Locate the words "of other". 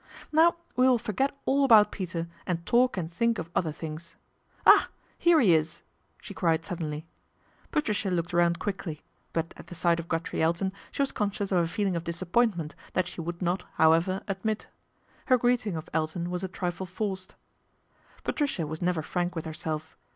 3.37-3.71